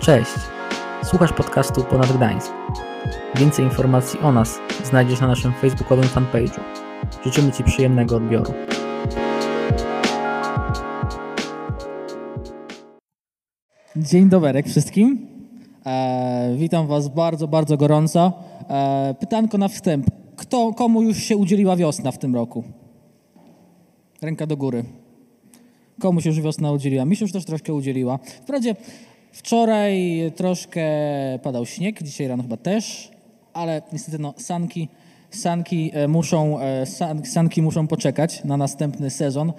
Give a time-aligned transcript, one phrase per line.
[0.00, 0.30] Cześć,
[1.04, 2.52] słuchasz podcastu Ponad Gdańsk.
[3.34, 6.60] Więcej informacji o nas znajdziesz na naszym facebookowym fanpage'u.
[7.24, 8.52] Życzymy Ci przyjemnego odbioru.
[13.96, 15.28] Dzień dobry wszystkim.
[15.86, 18.32] E, witam Was bardzo, bardzo gorąco.
[18.70, 20.06] E, pytanko na wstęp.
[20.36, 22.64] Kto, komu już się udzieliła wiosna w tym roku?
[24.22, 25.01] Ręka do góry.
[26.00, 27.04] Komu się już wiosna udzieliła?
[27.04, 28.18] Mi się już też troszkę udzieliła.
[28.18, 28.76] Wprawdzie
[29.32, 30.82] wczoraj troszkę
[31.42, 33.10] padał śnieg, dzisiaj rano chyba też,
[33.52, 34.88] ale niestety no, sanki,
[35.30, 39.52] sanki, e, muszą, e, san, sanki muszą poczekać na następny sezon.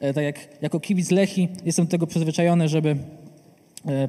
[0.00, 2.96] E, tak jak jako kibic Lechi jestem do tego przyzwyczajony, żeby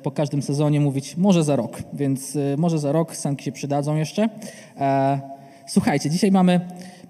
[0.03, 4.29] po każdym sezonie mówić może za rok, więc może za rok sanki się przydadzą jeszcze.
[5.67, 6.59] Słuchajcie, dzisiaj mamy,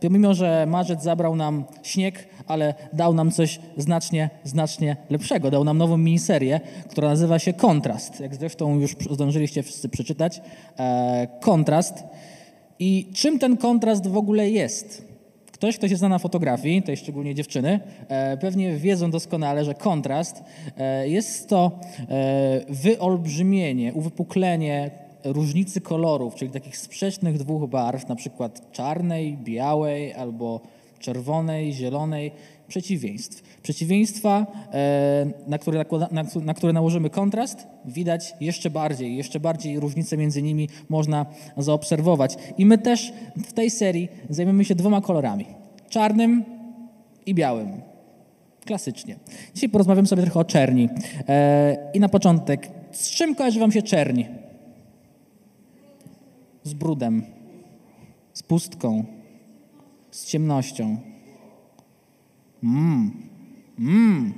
[0.10, 5.52] pomimo że marzec zabrał nam śnieg, ale dał nam coś znacznie, znacznie lepszego.
[5.52, 6.60] Dał nam nową miniserię,
[6.90, 8.20] która nazywa się Kontrast.
[8.20, 10.42] Jak zresztą już zdążyliście wszyscy przeczytać.
[10.80, 12.04] E, kontrast.
[12.80, 15.12] I czym ten kontrast w ogóle jest?
[15.52, 20.44] Ktoś, kto się zna na fotografii, to szczególnie dziewczyny, e, pewnie wiedzą doskonale, że kontrast
[20.78, 21.80] e, jest to
[22.70, 24.92] wyolbrzymienie, uwypuklenie
[25.24, 30.62] różnicy kolorów, czyli takich sprzecznych dwóch barw, na przykład czarnej, białej albo
[31.00, 32.32] czerwonej, zielonej,
[32.68, 33.44] przeciwieństw.
[33.64, 40.18] Przeciwieństwa, e, na które, na, na które nałożymy kontrast, widać jeszcze bardziej, jeszcze bardziej różnice
[40.18, 41.26] między nimi można
[41.58, 42.36] zaobserwować.
[42.58, 43.14] I my też
[43.48, 45.46] w tej serii zajmiemy się dwoma kolorami.
[45.90, 46.44] Czarnym
[47.26, 47.82] i białym.
[48.66, 49.16] Klasycznie.
[49.54, 50.90] Dzisiaj porozmawiamy sobie trochę o czerni.
[51.30, 54.41] E, I na początek, z czym kojarzy Wam się czerni?
[56.64, 57.24] Z brudem,
[58.34, 59.06] z pustką,
[60.12, 60.98] z ciemnością.
[62.64, 63.12] Mmm,
[63.80, 64.34] mmm.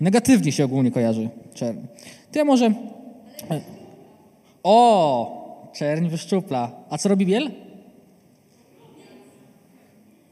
[0.00, 1.78] Negatywnie się ogólnie kojarzy czerń.
[2.32, 2.72] To ja może...
[4.62, 6.72] O, czerń wyszczupla.
[6.90, 7.50] A co robi biel?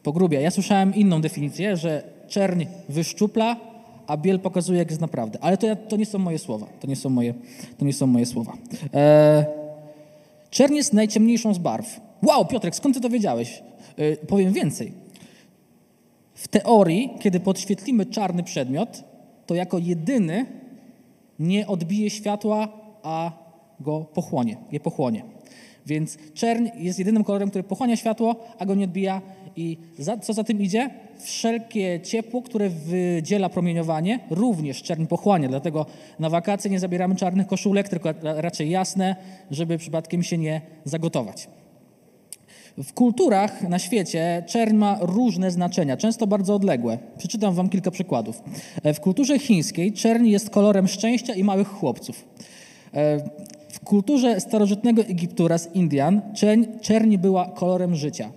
[0.02, 0.40] Pogrubia.
[0.40, 3.56] Ja słyszałem inną definicję, że czerń wyszczupla,
[4.06, 5.38] a biel pokazuje, jak jest naprawdę.
[5.42, 6.66] Ale to, ja, to nie są moje słowa.
[6.80, 7.34] To nie są moje,
[7.78, 8.52] to nie są moje słowa.
[8.92, 9.44] Eee,
[10.52, 12.00] Czerń jest najciemniejszą z barw.
[12.22, 13.62] Wow, Piotrek, skąd ty to wiedziałeś?
[13.96, 14.92] Yy, powiem więcej.
[16.34, 19.04] W teorii, kiedy podświetlimy czarny przedmiot,
[19.46, 20.46] to jako jedyny
[21.38, 22.68] nie odbije światła,
[23.02, 23.32] a
[23.80, 25.24] go pochłonie, je pochłonie.
[25.86, 29.22] Więc czerń jest jedynym kolorem, który pochłania światło, a go nie odbija.
[29.56, 30.90] I za, co za tym idzie?
[31.22, 35.48] Wszelkie ciepło, które wydziela promieniowanie, również czerń pochłania.
[35.48, 35.86] Dlatego
[36.18, 39.16] na wakacje nie zabieramy czarnych koszulek, tylko raczej jasne,
[39.50, 41.48] żeby przypadkiem się nie zagotować.
[42.78, 46.98] W kulturach na świecie czerń ma różne znaczenia, często bardzo odległe.
[47.18, 48.42] Przeczytam wam kilka przykładów.
[48.94, 52.24] W kulturze chińskiej czerń jest kolorem szczęścia i małych chłopców.
[53.68, 58.30] W kulturze starożytnego Egiptu oraz Indian czerń, czerń była kolorem życia.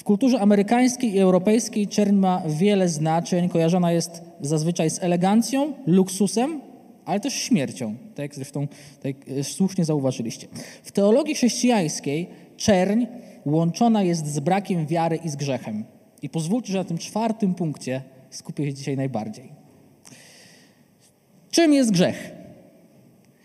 [0.00, 3.48] W kulturze amerykańskiej i europejskiej czerń ma wiele znaczeń.
[3.48, 6.60] Kojarzona jest zazwyczaj z elegancją, luksusem,
[7.04, 8.68] ale też śmiercią, tak jak zresztą
[9.02, 10.46] tak słusznie zauważyliście.
[10.82, 13.06] W teologii chrześcijańskiej czerń
[13.44, 15.84] łączona jest z brakiem wiary i z grzechem.
[16.22, 19.52] I pozwólcie, że na tym czwartym punkcie skupię się dzisiaj najbardziej.
[21.50, 22.32] Czym jest grzech?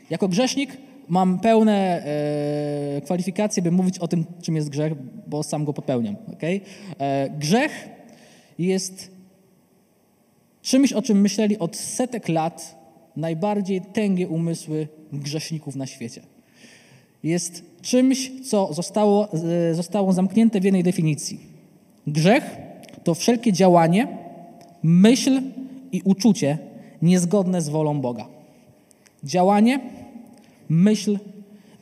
[0.10, 0.78] Jako grzesznik
[1.08, 2.06] mam pełne
[2.98, 4.94] e, kwalifikacje, by mówić o tym, czym jest grzech,
[5.28, 6.16] bo sam go popełniam.
[6.34, 6.62] Okay?
[7.00, 7.90] E, grzech
[8.60, 9.12] jest
[10.62, 12.76] czymś, o czym myśleli od setek lat
[13.16, 16.22] najbardziej tęgie umysły grzeszników na świecie.
[17.24, 21.40] Jest czymś, co zostało, e, zostało zamknięte w jednej definicji.
[22.08, 22.58] Grzech
[23.04, 24.08] to wszelkie działanie,
[24.84, 25.42] myśl
[25.92, 26.58] i uczucie
[27.02, 28.28] niezgodne z wolą Boga.
[29.24, 29.80] Działanie,
[30.70, 31.20] myśl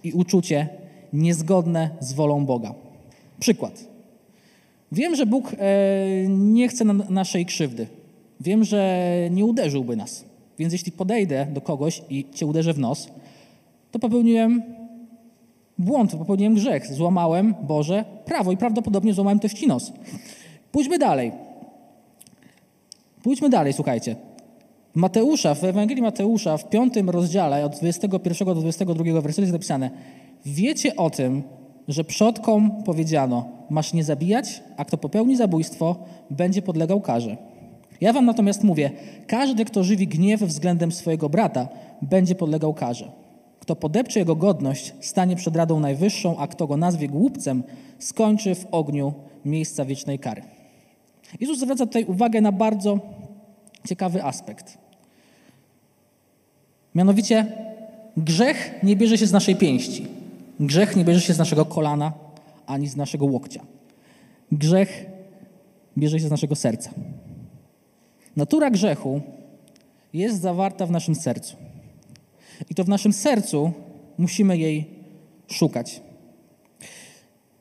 [0.04, 0.68] i uczucie
[1.14, 2.74] niezgodne z wolą Boga.
[3.40, 3.88] Przykład.
[4.92, 5.58] Wiem, że Bóg e,
[6.28, 7.88] nie chce naszej krzywdy.
[8.40, 10.26] Wiem, że nie uderzyłby nas.
[10.60, 13.08] Więc jeśli podejdę do kogoś i cię uderzę w nos,
[13.92, 14.64] to popełniłem
[15.78, 16.94] błąd, popełniłem grzech.
[16.94, 19.94] Złamałem Boże prawo i prawdopodobnie złamałem też ci nos.
[20.72, 21.32] Pójdźmy dalej.
[23.24, 24.16] Pójdźmy dalej, słuchajcie.
[24.96, 29.90] Mateusza, w Ewangelii Mateusza, w piątym rozdziale, od 21 do 22 wersetu jest napisane
[30.46, 31.44] Wiecie o tym,
[31.88, 35.96] że przodkom powiedziano, masz nie zabijać, a kto popełni zabójstwo,
[36.30, 37.38] będzie podlegał karze.
[38.02, 38.92] Ja wam natomiast mówię,
[39.28, 41.68] każdy, kto żywi gniew względem swojego brata,
[42.02, 43.12] będzie podlegał karze.
[43.60, 47.64] Kto podepcze jego godność, stanie przed Radą Najwyższą, a kto go nazwie głupcem,
[48.00, 49.14] skończy w ogniu
[49.46, 50.42] miejsca wiecznej kary.
[51.40, 53.00] Jezus zwraca tutaj uwagę na bardzo
[53.88, 54.83] ciekawy aspekt.
[56.96, 57.48] Mianowicie
[58.18, 60.08] grzech nie bierze się z naszej pięści.
[60.60, 62.14] Grzech nie bierze się z naszego kolana
[62.66, 63.66] ani z naszego łokcia.
[64.52, 65.06] Grzech
[65.98, 66.92] bierze się z naszego serca.
[68.36, 69.22] Natura grzechu
[70.14, 71.58] jest zawarta w naszym sercu.
[72.70, 73.72] I to w naszym sercu
[74.18, 74.90] musimy jej
[75.48, 76.02] szukać.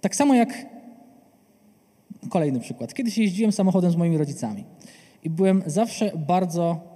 [0.01, 0.67] Tak samo jak
[2.31, 2.95] kolejny przykład.
[2.95, 4.65] Kiedyś jeździłem samochodem z moimi rodzicami
[5.25, 6.92] i byłem zawsze bardzo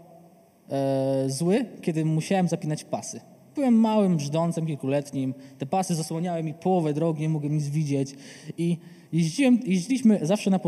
[0.71, 3.21] e, zły, kiedy musiałem zapinać pasy.
[3.55, 8.15] Byłem małym brzdącem kilkuletnim, te pasy zasłaniały mi połowę drogi, nie mogłem nic widzieć
[8.59, 8.79] i
[9.13, 10.61] jeździłem, jeździliśmy zawsze na,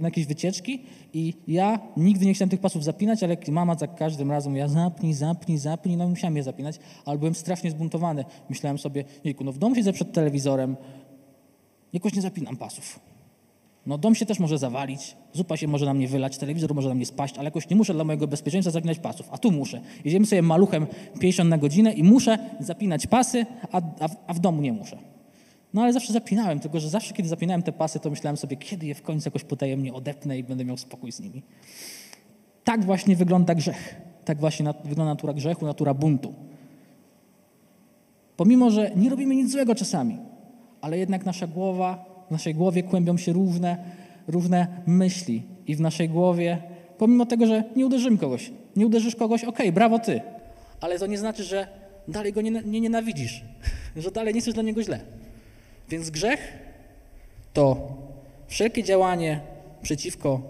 [0.00, 0.82] na, jakieś wycieczki
[1.12, 5.14] i ja nigdy nie chciałem tych pasów zapinać, ale mama za każdym razem ja zapnij,
[5.14, 8.24] zapnij, zapnij, no musiałem je zapinać, ale byłem strasznie zbuntowany.
[8.48, 10.76] Myślałem sobie, jejku, no w domu siedzę przed telewizorem,
[11.92, 13.00] jakoś nie zapinam pasów.
[13.86, 16.94] No dom się też może zawalić, zupa się może na mnie wylać, telewizor może na
[16.94, 19.80] mnie spaść, ale jakoś nie muszę dla mojego bezpieczeństwa zapinać pasów, a tu muszę.
[20.04, 20.86] Jedziemy sobie maluchem
[21.20, 24.98] 50 na godzinę i muszę zapinać pasy, a, a, a w domu nie muszę.
[25.74, 28.86] No ale zawsze zapinałem, tylko że zawsze kiedy zapinałem te pasy, to myślałem sobie, kiedy
[28.86, 31.42] je w końcu jakoś potajemnie odepnę i będę miał spokój z nimi.
[32.64, 33.94] Tak właśnie wygląda grzech.
[34.24, 36.34] Tak właśnie wygląda natura grzechu, natura buntu.
[38.36, 40.18] Pomimo, że nie robimy nic złego czasami,
[40.80, 43.76] ale jednak nasza głowa w naszej głowie kłębią się różne,
[44.28, 46.58] różne myśli i w naszej głowie,
[46.98, 50.20] pomimo tego, że nie uderzymy kogoś, nie uderzysz kogoś, okej, okay, brawo ty,
[50.80, 51.66] ale to nie znaczy, że
[52.08, 53.44] dalej go nie, nie nienawidzisz,
[53.96, 55.00] że dalej nie dla niego źle.
[55.88, 56.58] Więc grzech
[57.52, 57.96] to
[58.48, 59.40] wszelkie działanie
[59.82, 60.40] przeciwko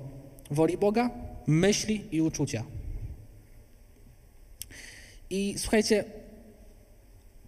[0.51, 1.11] woli Boga,
[1.47, 2.65] myśli i uczucia.
[5.31, 6.05] I słuchajcie,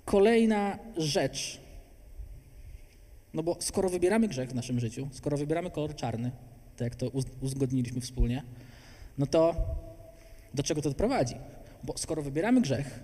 [0.04, 1.60] kolejna rzecz,
[3.34, 6.30] no bo skoro wybieramy grzech w naszym życiu, skoro wybieramy kolor czarny,
[6.76, 7.10] tak jak to
[7.40, 8.42] uzgodniliśmy wspólnie,
[9.18, 9.54] no to
[10.54, 11.34] do czego to doprowadzi?
[11.84, 13.00] Bo skoro wybieramy grzech,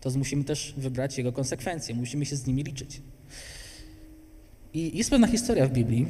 [0.00, 3.02] to musimy też wybrać jego konsekwencje, musimy się z nimi liczyć.
[4.74, 6.06] I jest pewna historia w Biblii.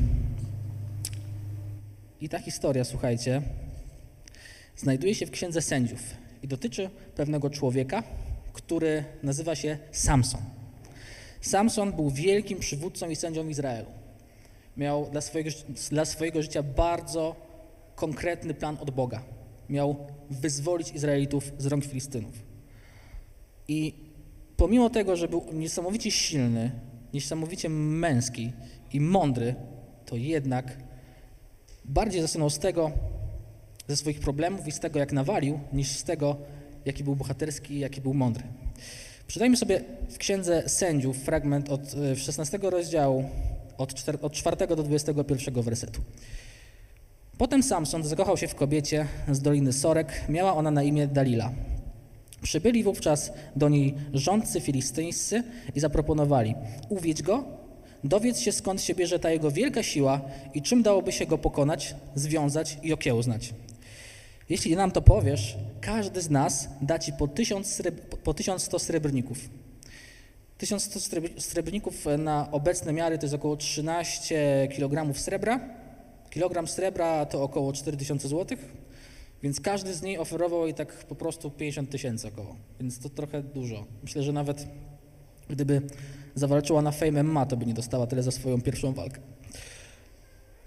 [2.21, 3.43] I ta historia, słuchajcie,
[4.77, 6.01] znajduje się w Księdze Sędziów
[6.43, 8.03] i dotyczy pewnego człowieka,
[8.53, 10.60] który nazywa się Samson.
[11.41, 13.89] Samson był wielkim przywódcą i sędzią Izraelu.
[14.77, 15.51] Miał dla swojego,
[15.91, 17.37] dla swojego życia bardzo
[17.95, 19.23] konkretny plan od Boga.
[19.69, 19.97] Miał
[20.31, 22.43] wyzwolić Izraelitów z rąk Filistynów.
[23.69, 23.95] I
[24.57, 26.71] pomimo tego, że był niesamowicie silny,
[27.15, 28.53] niesamowicie męski
[28.93, 29.55] i mądry,
[30.07, 30.77] to jednak
[31.85, 32.91] bardziej zasunął z tego,
[33.89, 36.37] ze swoich problemów i z tego, jak nawalił, niż z tego,
[36.85, 38.45] jaki był bohaterski i jaki był mądry.
[39.31, 41.81] Przeczytajmy sobie w Księdze Sędziów fragment od
[42.17, 43.25] 16 e, rozdziału,
[43.79, 46.01] od 4, od 4 do 21 wersetu.
[47.39, 50.25] Potem Samson zakochał się w kobiecie z doliny Sorek.
[50.29, 51.53] Miała ona na imię Dalila.
[52.43, 55.43] Przybyli wówczas do niej rządcy filistyńscy
[55.75, 56.55] i zaproponowali:
[56.89, 57.45] Uwiedź go,
[58.05, 60.21] dowiedz się skąd się bierze ta jego wielka siła
[60.55, 63.55] i czym dałoby się go pokonać, związać i okiełznać.
[64.51, 67.83] Jeśli nam to powiesz, każdy z nas da ci po, tysiąc
[68.25, 69.39] po 1100 srebrników.
[70.59, 71.01] 1100
[71.39, 75.61] srebrników na obecne miary to jest około 13 kg srebra.
[76.31, 78.59] Kilogram srebra to około 4000 zł,
[79.43, 83.43] więc każdy z niej oferował jej tak po prostu 50 tysięcy około, więc to trochę
[83.43, 83.87] dużo.
[84.03, 84.67] Myślę, że nawet
[85.51, 85.83] gdyby
[86.35, 89.21] zawalczyła na Fame MMA, to by nie dostała tyle za swoją pierwszą walkę.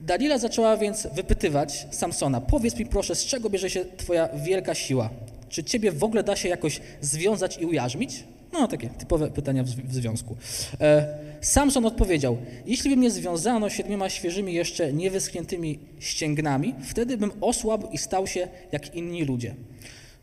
[0.06, 5.10] Dalila zaczęła więc wypytywać Samsona: Powiedz mi proszę, z czego bierze się Twoja wielka siła?
[5.50, 8.24] Czy Ciebie w ogóle da się jakoś związać i ujarzmić?
[8.54, 10.36] No, takie typowe pytania w, związku.
[10.82, 17.88] E, Samson odpowiedział: Jeśli by mnie związano siedmioma świeżymi, jeszcze niewyschniętymi ścięgnami, wtedy bym osłabł
[17.92, 19.56] i stał się jak inni ludzie.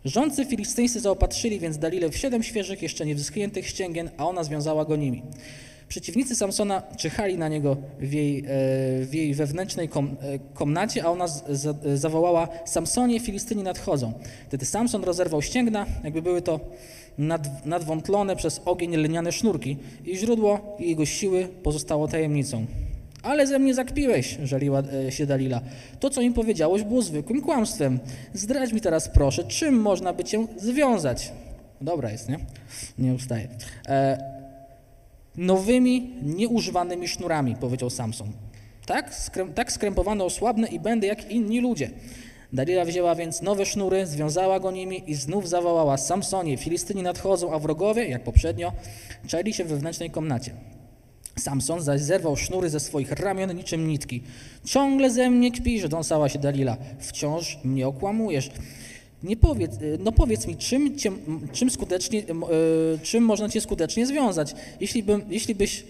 [0.04, 4.96] Rządcy filistyńscy zaopatrzyli więc Dalilę w siedem świeżych, jeszcze niewyschniętych ścięgien, a ona związała go
[4.96, 5.22] nimi.
[5.90, 8.44] Przeciwnicy Samsona czyhali na niego w jej, e,
[9.04, 11.26] w jej wewnętrznej kom, e, komnacie, a ona
[11.94, 14.12] zawołała: Samsonie, Filistyni nadchodzą.
[14.49, 16.61] Wtedy Samson rozerwał ścięgna, jakby były to
[17.18, 22.66] nad, nadwątlone przez ogień lniane sznurki, i źródło jego siły pozostało tajemnicą.
[23.23, 25.61] Ale ze mnie zakpiłeś, żaliła e, się Dalila.
[26.00, 27.99] To, co im powiedziałeś, było zwykłym kłamstwem.
[28.35, 31.32] Zdradź mi teraz, proszę, czym można by cię związać?
[31.80, 32.38] Dobra jest, nie?
[32.99, 33.49] Nie ustaje.
[33.88, 34.39] E,
[35.37, 38.32] nowymi, nieużywanymi sznurami, powiedział Samson.
[38.87, 39.72] Tak, skrę, tak
[40.72, 41.90] i będę jak inni ludzie.
[42.52, 47.58] Dalila wzięła więc nowe sznury, związała go nimi i znów zawołała Samsonie, Filistyni nadchodzą, a
[47.58, 48.72] wrogowie, jak poprzednio,
[49.26, 50.54] czeli się we wewnętrznej komnacie.
[51.38, 54.22] Samson zaś zerwał sznury ze swoich ramion niczym nitki.
[54.64, 56.76] Ciągle ze mnie kpisz, dąsała się Dalila.
[56.99, 58.50] Wciąż mnie okłamujesz.
[59.22, 61.12] Nie powiedz, no powiedz mi, czym, cię,
[61.52, 62.22] czym, skutecznie,
[63.02, 64.54] czym można cię skutecznie związać?
[64.80, 65.84] Jeśli, bym, jeśli byś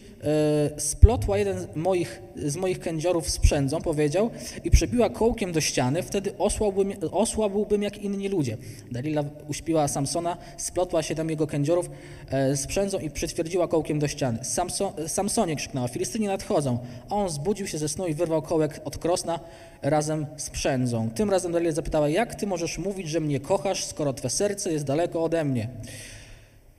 [0.76, 4.30] splotła jeden z moich, z moich kędziorów z przędzą, powiedział,
[4.64, 8.56] i przebiła kołkiem do ściany, wtedy osłabłbym, osłabłbym jak inni ludzie.
[8.90, 11.90] Dalila uśpiła Samsona, splotła siedem jego kędziorów
[12.30, 14.44] e, z przędzą i przytwierdziła kołkiem do ściany.
[14.44, 16.78] Samson, Samsonie krzyknęła, Filistyni nadchodzą.
[17.10, 19.40] A on zbudził się ze snu i wyrwał kołek od krosna
[19.82, 21.10] razem z przędzą.
[21.10, 24.84] Tym razem Dalila zapytała, jak ty możesz mówić, że mnie kochasz, skoro twe serce jest
[24.84, 25.68] daleko ode mnie?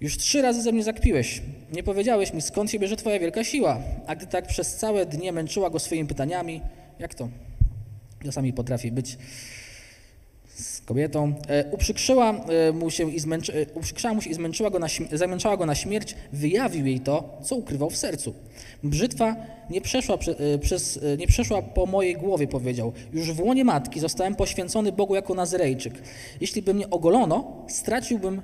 [0.02, 1.42] Już trzy razy ze mnie zakpiłeś.
[1.74, 3.80] Nie powiedziałeś mi, skąd się bierze twoja wielka siła.
[4.08, 6.62] A gdy tak przez całe dnie męczyła go swoimi pytaniami,
[7.00, 7.30] jak to
[8.26, 9.18] czasami potrafi być
[10.56, 14.70] z kobietą, e, uprzykrzyła e, mu się i, zmęczy, e, uprzykrzyła mu się i zmęczyła
[14.70, 18.34] go na, zamęczała go na śmierć, wyjawił jej to, co ukrywał w sercu.
[18.84, 19.36] Brzytwa
[19.70, 22.94] nie przeszła, prze, e, przez, e, nie przeszła po mojej głowie, powiedział.
[23.14, 25.94] Już w łonie matki zostałem poświęcony Bogu jako Nazyrejczyk.
[26.42, 28.42] Jeśli by mnie ogolono, straciłbym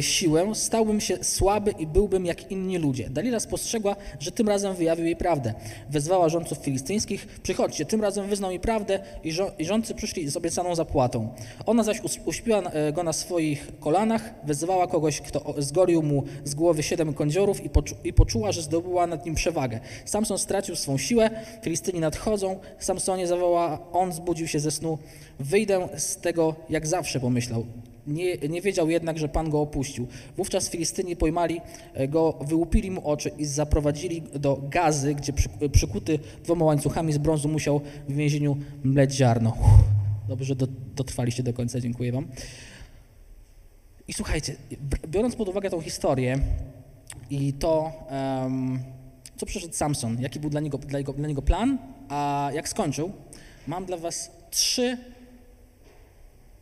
[0.00, 3.10] siłę, stałbym się słaby i byłbym jak inni ludzie.
[3.10, 5.54] Dalila spostrzegła, że tym razem wyjawił jej prawdę.
[5.90, 9.00] Wezwała rządców filistyńskich, przychodźcie, tym razem wyznał mi prawdę
[9.58, 11.34] i rządcy przyszli z obiecaną zapłatą.
[11.66, 16.82] Ona zaś uśpiła e, go na swoich kolanach, wezwała kogoś, kto zgolił mu z głowy
[16.82, 19.80] siedem kądziorów i, poczu i poczuła, że zdobyła nad nim przewagę.
[20.04, 21.30] Samson stracił swą siłę,
[21.62, 24.98] Filistyni nadchodzą, Samsonie zawołała, on zbudził się ze snu,
[25.40, 27.66] wyjdę z tego jak zawsze, pomyślał.
[28.06, 30.06] Nie, nie wiedział jednak, że Pan go opuścił.
[30.36, 31.60] Wówczas Filistyni pojmali
[31.94, 35.32] e, go, wyłupili mu oczy i zaprowadzili do gazy, gdzie
[35.72, 39.56] przykuty dwoma łańcuchami z brązu musiał w więzieniu mleć ziarno.
[40.28, 40.56] Dobrze, że
[40.96, 42.26] dotrwaliście do końca, dziękuję Wam.
[44.08, 44.56] I słuchajcie,
[45.06, 46.38] biorąc pod uwagę tą historię
[47.30, 48.78] i to, um,
[49.36, 53.12] co przeszedł Samson, jaki był dla niego, dla, niego, dla niego plan, a jak skończył,
[53.66, 54.98] mam dla Was trzy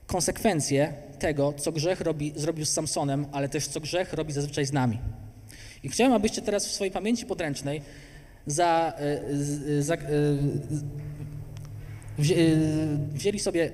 [0.07, 4.73] konsekwencje tego, co grzech robi, zrobił z Samsonem, ale też co grzech robi zazwyczaj z
[4.73, 4.99] nami.
[5.83, 7.83] I chciałem, abyście teraz w swojej pamięci podręcznej
[8.47, 10.05] za, e, e, e,
[13.13, 13.73] wzięli sobie,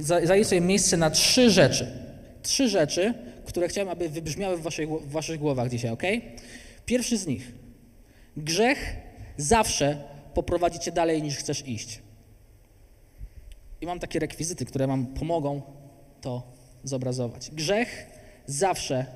[0.00, 1.86] zajęli sobie miejsce na trzy rzeczy.
[2.42, 6.02] Trzy rzeczy, które chciałem, aby wybrzmiały w, waszej, w waszych głowach dzisiaj, ok?
[6.86, 7.52] Pierwszy z nich.
[8.36, 8.96] Grzech
[9.36, 10.02] zawsze
[10.34, 12.05] poprowadzi cię dalej niż chcesz iść.
[13.80, 15.62] I mam takie rekwizyty, które wam pomogą
[16.20, 16.42] to
[16.84, 17.50] zobrazować.
[17.50, 18.06] Grzech
[18.46, 19.06] zawsze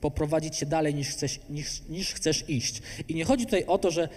[0.00, 2.82] poprowadzi cię dalej niż chcesz, niż, niż chcesz iść.
[3.08, 4.08] I nie chodzi tutaj o to, że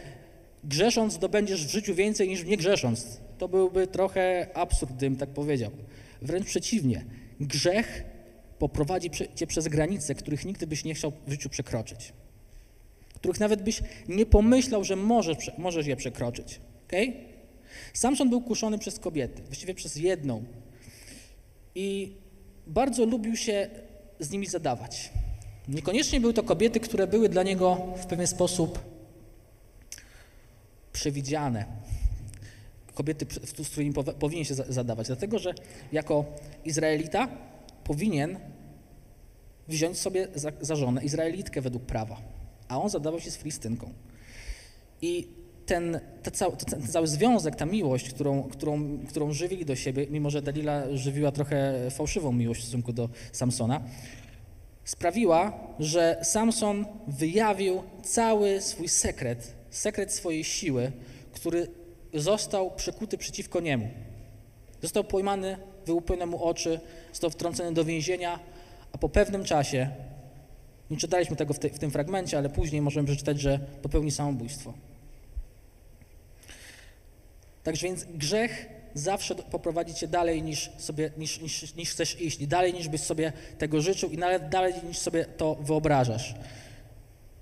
[0.63, 3.19] grzesząc zdobędziesz w życiu więcej niż nie grzesząc.
[3.37, 5.71] To byłby trochę absurd, gdybym tak powiedział.
[6.21, 7.05] Wręcz przeciwnie.
[7.39, 8.03] Grzech
[8.59, 12.13] poprowadzi cię przez granice, których nigdy byś nie chciał w życiu przekroczyć.
[13.15, 16.59] Których nawet byś nie pomyślał, że możesz, możesz je przekroczyć.
[16.87, 17.13] Okay?
[17.93, 20.43] Samson był kuszony przez kobiety, właściwie przez jedną.
[21.75, 22.15] I
[22.67, 23.69] bardzo lubił się
[24.19, 25.11] z nimi zadawać.
[25.67, 28.79] Niekoniecznie były to kobiety, które były dla niego w pewien sposób
[30.93, 31.65] przewidziane.
[32.93, 35.53] Kobiety, z którymi powinien się zadawać, dlatego że
[35.91, 36.25] jako
[36.65, 37.27] Izraelita
[37.83, 38.39] powinien
[39.67, 40.27] wziąć sobie
[40.61, 42.21] za, żonę Izraelitkę według prawa,
[42.67, 43.93] a on zadawał się z Filistynką.
[45.01, 45.27] I
[45.67, 50.29] ten, ten, cały, ten cały związek, ta miłość, którą, którą, którą żywili do siebie, mimo
[50.29, 53.81] że Dalila żywiła trochę fałszywą miłość w stosunku do Samsona,
[54.85, 60.91] sprawiła, że Samson wyjawił cały swój sekret, sekret swojej siły,
[61.31, 61.67] który
[62.13, 63.87] został przekuty przeciwko niemu.
[64.81, 66.79] Został pojmany, wyłupione mu oczy,
[67.11, 68.39] został wtrącony do więzienia,
[68.91, 69.89] a po pewnym czasie,
[70.89, 74.73] nie czytaliśmy tego w, te, w tym fragmencie, ale później możemy przeczytać, że popełni samobójstwo.
[77.67, 82.73] Także więc grzech zawsze poprowadzi cię dalej niż, sobie, niż, niż, niż chcesz iść, dalej
[82.73, 86.35] niż byś sobie tego życzył i nawet dalej niż sobie to wyobrażasz.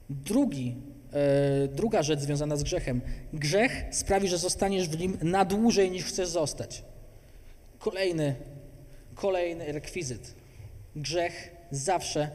[0.09, 0.75] Drugi,
[1.13, 3.01] e, druga rzecz związana z grzechem.
[3.33, 6.83] Grzech sprawi, że zostaniesz w nim na dłużej niż chcesz zostać.
[7.79, 8.35] Kolejny,
[9.15, 10.35] kolejny rekwizyt.
[10.95, 12.29] Grzech zawsze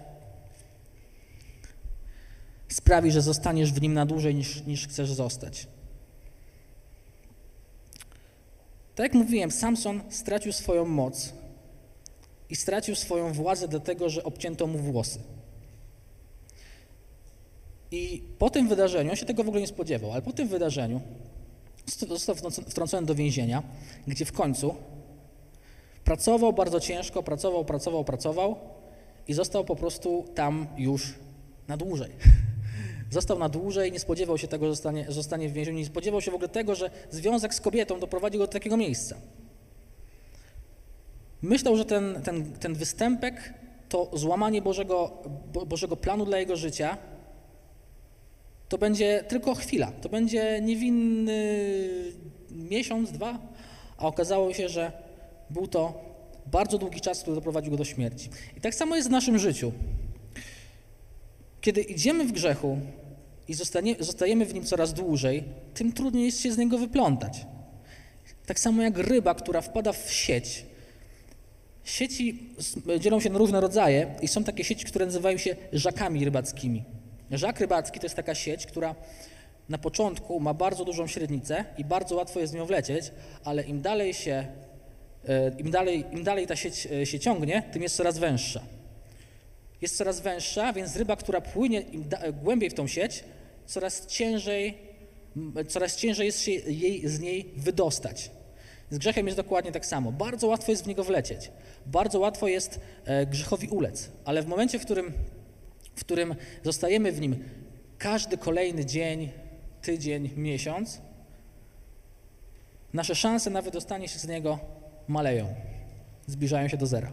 [2.68, 5.66] sprawi, że zostaniesz w nim na dłużej niż, niż chcesz zostać.
[9.00, 11.32] Tak jak mówiłem, Samson stracił swoją moc
[12.50, 15.20] i stracił swoją władzę dlatego, że obcięto mu włosy.
[17.90, 21.00] I po tym wydarzeniu, on się tego w ogóle nie spodziewał, ale po tym wydarzeniu
[22.08, 22.34] został
[22.68, 23.62] wtrącony do więzienia,
[24.06, 24.74] gdzie w końcu
[26.04, 28.56] pracował bardzo ciężko, pracował, pracował, pracował
[29.28, 31.14] i został po prostu tam już
[31.68, 32.10] na dłużej.
[33.10, 36.30] Został na dłużej, nie spodziewał się tego, że zostanie, zostanie w więzieniu, nie spodziewał się
[36.30, 39.16] w ogóle tego, że związek z kobietą doprowadzi go do takiego miejsca.
[41.42, 43.54] myślał, że ten, ten, ten występek
[43.88, 45.10] to złamanie Bożego,
[45.52, 46.96] Bo- Bożego planu dla jego życia,
[48.68, 51.58] to będzie tylko chwila, to będzie niewinny
[52.50, 53.38] miesiąc, dwa,
[53.98, 54.92] a okazało się, że
[55.50, 56.04] był to
[56.46, 58.30] bardzo długi czas, który doprowadził go do śmierci.
[58.56, 59.72] I tak samo jest w naszym życiu.
[61.60, 62.78] Kiedy idziemy w grzechu
[63.50, 67.46] i zostanie, zostajemy w nim coraz dłużej, tym trudniej jest się z niego wyplątać.
[68.46, 70.66] Tak samo jak ryba, która wpada w sieć.
[71.84, 72.38] Sieci
[73.00, 76.84] dzielą się na różne rodzaje i są takie sieci, które nazywają się żakami rybackimi.
[77.30, 78.94] Żak rybacki to jest taka sieć, która
[79.68, 83.10] na początku ma bardzo dużą średnicę i bardzo łatwo jest w nią wlecieć,
[83.44, 84.46] ale im dalej się,
[85.28, 88.62] e, im dalej, im dalej ta sieć e, się ciągnie, tym jest coraz węższa.
[89.80, 93.24] Jest coraz węższa, więc ryba, która płynie da, e, głębiej w tą sieć,
[93.70, 94.78] coraz ciężej,
[95.68, 98.30] coraz ciężej jest się jej z niej wydostać.
[98.90, 100.12] Z grzechem jest dokładnie tak samo.
[100.12, 101.50] Bardzo łatwo jest w niego wlecieć.
[101.86, 105.12] Bardzo łatwo jest e, grzechowi ulec, ale w momencie, w którym,
[105.94, 106.34] w którym
[106.64, 107.44] zostajemy w nim
[107.98, 109.30] każdy kolejny dzień,
[109.82, 111.00] tydzień, miesiąc,
[112.92, 114.58] nasze szanse na wydostanie się z niego
[115.08, 115.54] maleją,
[116.26, 117.12] zbliżają się do zera.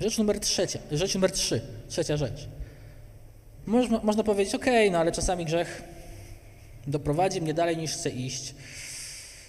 [0.00, 2.48] Rzecz numer trzecia, rzecz numer trzy, trzecia rzecz.
[3.66, 5.82] Można, można powiedzieć, okej, no ale czasami grzech
[6.86, 8.54] doprowadzi mnie dalej niż chcę iść,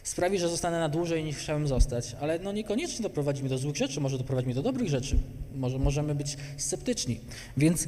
[0.03, 3.75] sprawi, że zostanę na dłużej niż chciałem zostać, ale no niekoniecznie doprowadzi mnie do złych
[3.75, 5.17] rzeczy, może doprowadzi mnie do dobrych rzeczy,
[5.55, 7.19] może możemy być sceptyczni.
[7.57, 7.87] Więc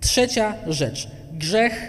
[0.00, 1.88] trzecia rzecz, grzech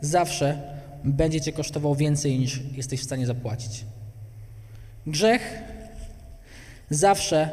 [0.00, 0.62] zawsze
[1.04, 3.84] będzie cię kosztował więcej niż jesteś w stanie zapłacić.
[5.06, 5.62] Grzech
[6.90, 7.50] zawsze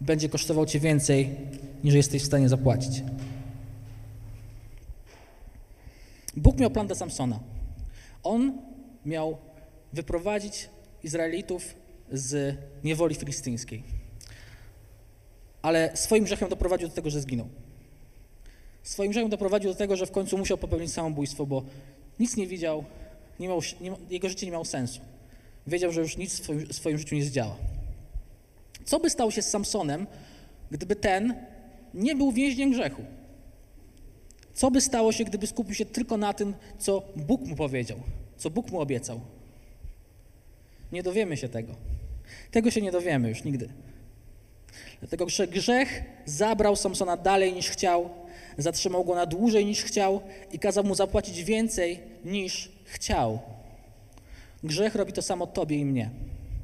[0.00, 1.36] będzie kosztował cię więcej
[1.84, 3.02] niż jesteś w stanie zapłacić.
[6.36, 7.40] Bóg miał plan dla Samsona.
[8.22, 8.62] On
[9.04, 9.38] miał
[9.92, 10.68] wyprowadzić
[11.02, 11.74] Izraelitów
[12.12, 13.82] z niewoli filistyńskiej.
[15.62, 17.48] Ale swoim grzechem doprowadził do tego, że zginął.
[18.82, 21.62] Swoim grzechem doprowadził do tego, że w końcu musiał popełnić samobójstwo, bo
[22.20, 22.84] nic nie widział,
[23.40, 25.00] nie miał, nie, jego życie nie miało sensu.
[25.66, 27.56] Wiedział, że już nic w swoim, w swoim życiu nie zdziała.
[28.84, 30.06] Co by stało się z Samsonem,
[30.70, 31.34] gdyby ten
[31.94, 33.02] nie był więźniem grzechu?
[34.58, 37.98] Co by stało się, gdyby skupił się tylko na tym, co Bóg mu powiedział,
[38.36, 39.20] co Bóg mu obiecał?
[40.92, 41.74] Nie dowiemy się tego.
[42.50, 43.68] Tego się nie dowiemy już nigdy.
[45.00, 48.10] Dlatego, że grzech zabrał Samsona dalej niż chciał,
[48.58, 50.20] zatrzymał go na dłużej niż chciał
[50.52, 53.38] i kazał mu zapłacić więcej niż chciał.
[54.64, 56.10] Grzech robi to samo tobie i mnie.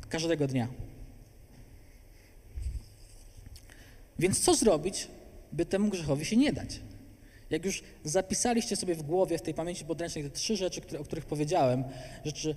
[0.09, 0.69] Każdego dnia.
[4.19, 5.09] Więc co zrobić,
[5.53, 6.81] by temu grzechowi się nie dać?
[7.51, 11.05] Jak już zapisaliście sobie w głowie, w tej pamięci podręcznej te trzy rzeczy, które, o
[11.05, 11.85] których powiedziałem,
[12.25, 12.55] rzeczy,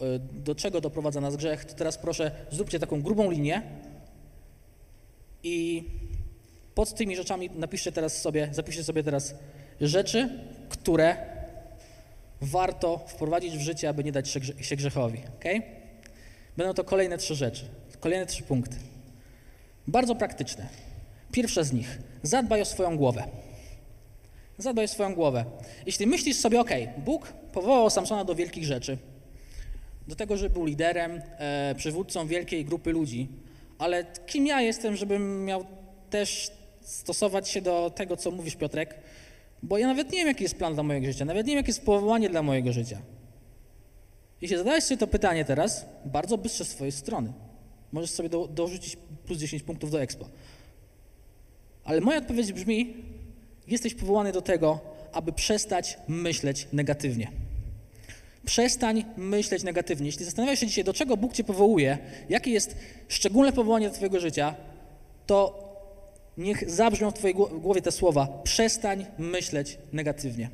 [0.00, 3.62] e, do czego doprowadza nas grzech, to teraz proszę zróbcie taką grubą linię
[5.42, 5.84] i
[6.74, 9.34] pod tymi rzeczami napiszcie teraz sobie, zapiszcie sobie teraz
[9.80, 10.28] rzeczy,
[10.68, 11.16] które
[12.40, 15.18] warto wprowadzić w życie, aby nie dać się grze- się grzechowi.
[15.38, 15.62] Okay?
[16.56, 17.64] Będą to kolejne trzy rzeczy,
[18.00, 18.76] kolejne trzy punkty.
[19.86, 20.68] Bardzo praktyczne.
[21.32, 21.98] Pierwsza z nich.
[22.22, 23.24] Zadbaj o swoją głowę.
[24.58, 25.44] Zadbaj o swoją głowę.
[25.86, 28.98] Jeśli myślisz sobie, ok, Bóg powołał Samsona do wielkich rzeczy,
[30.08, 33.28] do tego, że był liderem, e, przywódcą wielkiej grupy ludzi,
[33.78, 35.66] ale kim ja jestem, żebym miał
[36.10, 38.94] też stosować się do tego, co mówisz, Piotrek?
[39.62, 41.70] Bo ja nawet nie wiem, jaki jest plan dla mojego życia, nawet nie wiem, jakie
[41.70, 42.98] jest powołanie dla mojego życia.
[44.40, 47.32] Jeśli zadałeś sobie to pytanie teraz, bardzo bystre z twojej strony.
[47.92, 50.28] Możesz sobie do, dorzucić plus 10 punktów do Expo.
[51.84, 52.94] Ale moja odpowiedź brzmi,
[53.66, 54.80] jesteś powołany do tego,
[55.12, 57.30] aby przestać myśleć negatywnie.
[58.44, 60.06] Przestań myśleć negatywnie.
[60.06, 61.98] Jeśli zastanawiasz się dzisiaj, do czego Bóg Cię powołuje,
[62.28, 62.76] jakie jest
[63.08, 64.54] szczególne powołanie do Twojego życia,
[65.26, 65.62] to
[66.38, 68.40] niech zabrzmią w Twojej gło- głowie te słowa.
[68.44, 70.50] Przestań myśleć negatywnie.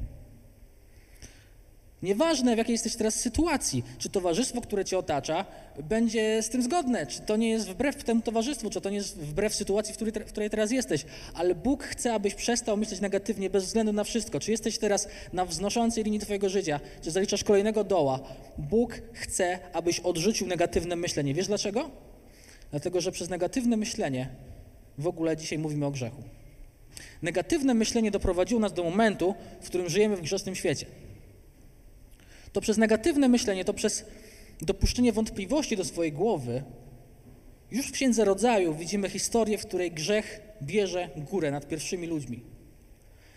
[2.02, 5.44] Nieważne, w jakiej jesteś teraz sytuacji, czy towarzystwo, które cię otacza,
[5.82, 9.18] będzie z tym zgodne, czy to nie jest wbrew temu towarzystwu, czy to nie jest
[9.18, 11.04] wbrew sytuacji, w której, w której teraz jesteś.
[11.34, 14.40] Ale Bóg chce, abyś przestał myśleć negatywnie bez względu na wszystko.
[14.40, 18.20] Czy jesteś teraz na wznoszącej linii Twojego życia, czy zaliczasz kolejnego doła.
[18.58, 21.34] Bóg chce, abyś odrzucił negatywne myślenie.
[21.34, 21.90] Wiesz dlaczego?
[22.70, 24.28] Dlatego, że przez negatywne myślenie
[24.98, 26.22] w ogóle dzisiaj mówimy o grzechu.
[27.22, 30.86] Negatywne myślenie doprowadziło nas do momentu, w którym żyjemy w grzesznym świecie
[32.52, 34.04] to przez negatywne myślenie, to przez
[34.60, 36.62] dopuszczenie wątpliwości do swojej głowy,
[37.70, 42.42] już w Księdze Rodzaju widzimy historię, w której grzech bierze górę nad pierwszymi ludźmi.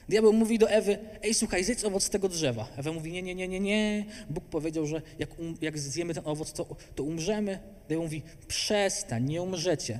[0.10, 2.68] Diabeł mówi do Ewy, ej słuchaj, zjedz owoc tego drzewa.
[2.78, 4.06] Ewa mówi, nie, nie, nie, nie, nie.
[4.30, 7.60] Bóg powiedział, że jak, um, jak zjemy ten owoc, to, to umrzemy.
[7.88, 10.00] Diabeł mówi, przestań, nie umrzecie.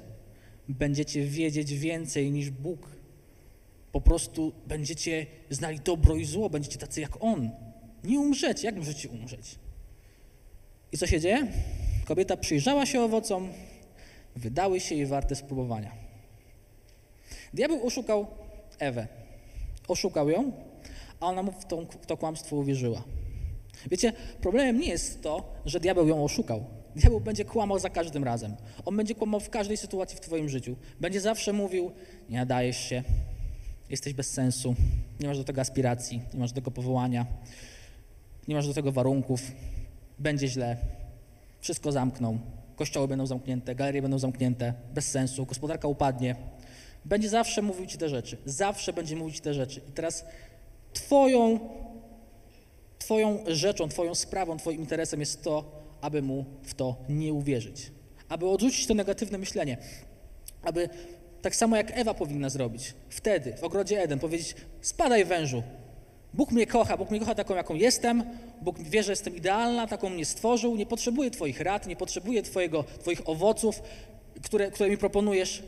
[0.70, 2.88] Będziecie wiedzieć więcej niż Bóg.
[3.92, 7.50] Po prostu będziecie znali dobro i zło, będziecie tacy jak On.
[8.04, 9.56] Nie umrzecie, jak możecie umrzeć?
[10.92, 11.48] I co się dzieje?
[12.06, 13.50] Kobieta przyjrzała się owocom,
[14.36, 15.92] wydały się jej warte spróbowania.
[17.54, 18.28] Diabeł oszukał
[18.80, 19.08] Ewę.
[19.88, 20.52] Oszukał ją,
[21.20, 23.04] a ona mu w, tą, w to kłamstwo uwierzyła.
[23.92, 26.66] Wiecie, problemem nie jest to, że diabeł ją oszukał.
[26.96, 28.56] Diabeł będzie kłamał za każdym razem.
[28.86, 30.76] On będzie kłamał w każdej sytuacji w Twoim życiu.
[31.00, 31.92] Będzie zawsze mówił:
[32.30, 33.04] Nie nadajesz się,
[33.90, 34.76] jesteś bez sensu,
[35.20, 37.26] nie masz do tego aspiracji, nie masz do tego powołania,
[38.48, 39.42] nie masz do tego warunków,
[40.20, 40.78] będzie źle,
[41.60, 42.40] wszystko zamkną,
[42.76, 46.36] kościoły będą zamknięte, galerie będą zamknięte, bez sensu, gospodarka upadnie.
[47.06, 49.82] Będzie zawsze mówił Ci te rzeczy, zawsze będzie mówić Ci te rzeczy.
[49.90, 50.26] I teraz
[50.94, 51.60] Twoją,
[53.00, 57.92] twoją rzeczą, Twoją sprawą, Twoim interesem jest to, aby mu w to nie uwierzyć,
[58.30, 59.78] aby odrzucić to negatywne myślenie,
[60.64, 60.90] aby
[61.42, 65.64] tak samo jak Ewa powinna zrobić, wtedy w ogrodzie Eden powiedzieć: Spadaj wężu,
[66.34, 68.24] Bóg mnie kocha, Bóg mnie kocha taką, jaką jestem,
[68.62, 72.84] Bóg wie, że jestem idealna, taką mnie stworzył, nie potrzebuję Twoich rad, nie potrzebuję twojego,
[72.84, 73.82] Twoich owoców,
[74.44, 75.64] które, które mi proponujesz.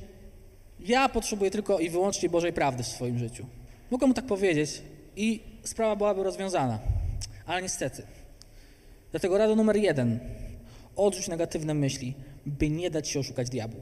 [0.80, 3.46] Ja potrzebuję tylko i wyłącznie Bożej prawdy w swoim życiu.
[3.92, 4.82] Mogę mu tak powiedzieć
[5.16, 6.80] i sprawa byłaby rozwiązana,
[7.46, 8.04] ale niestety.
[9.12, 10.20] Dlatego rada numer jeden.
[10.96, 12.14] Odrzuć negatywne myśli,
[12.46, 13.82] by nie dać się oszukać diabłu.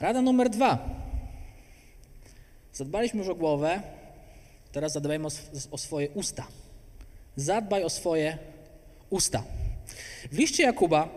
[0.00, 0.78] Rada numer dwa.
[2.72, 3.82] Zadbaliśmy już o głowę,
[4.78, 5.30] teraz zadbajmy o,
[5.70, 6.46] o swoje usta.
[7.36, 8.38] Zadbaj o swoje
[9.10, 9.42] usta.
[10.32, 11.08] W liście Jakuba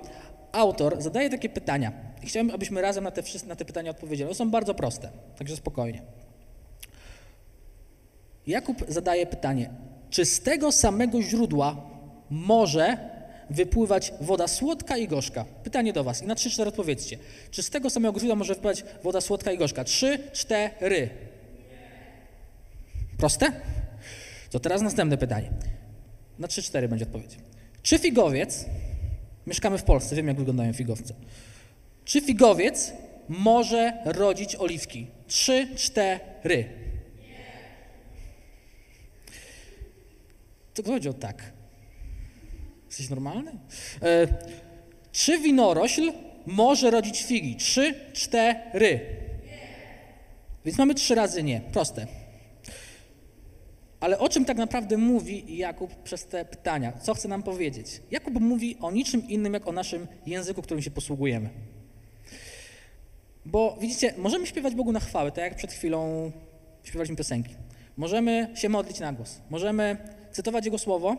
[0.51, 1.93] autor zadaje takie pytania.
[2.23, 4.29] Chciałbym, abyśmy razem na te, na te pytania odpowiedzieli.
[4.29, 6.01] One są bardzo proste, także spokojnie.
[8.47, 9.69] Jakub zadaje pytanie,
[10.09, 11.75] czy z tego samego źródła
[12.29, 12.97] może
[13.49, 15.45] wypływać woda słodka i gorzka?
[15.63, 17.17] Pytanie do Was i na trzy, cztery odpowiedzcie.
[17.51, 19.83] Czy z tego samego źródła może wypływać woda słodka i gorzka?
[19.83, 21.30] Trzy, cztery.
[23.21, 23.51] Proste?
[24.49, 25.49] To teraz następne pytanie.
[26.39, 27.37] Na trzy, cztery będzie odpowiedź.
[27.83, 28.65] Czy figowiec,
[29.47, 31.13] mieszkamy w Polsce, wiem jak wyglądają figowce.
[32.05, 32.93] Czy figowiec
[33.29, 35.07] może rodzić oliwki?
[35.27, 36.69] Trzy, cztery.
[40.73, 41.53] To powiedział tak.
[42.87, 43.51] Jesteś normalny?
[43.51, 44.27] E,
[45.11, 46.11] czy winorośl
[46.45, 47.55] może rodzić figi?
[47.55, 48.99] Trzy, cztery.
[50.65, 51.61] Więc mamy trzy razy nie.
[51.61, 52.20] Proste.
[54.01, 56.93] Ale o czym tak naprawdę mówi Jakub przez te pytania?
[57.01, 58.01] Co chce nam powiedzieć?
[58.11, 61.49] Jakub mówi o niczym innym, jak o naszym języku, którym się posługujemy.
[63.45, 66.31] Bo widzicie, możemy śpiewać Bogu na chwałę, tak jak przed chwilą
[66.83, 67.55] śpiewaliśmy piosenki.
[67.97, 69.41] Możemy się modlić na głos.
[69.49, 69.97] Możemy
[70.31, 71.17] cytować Jego słowo.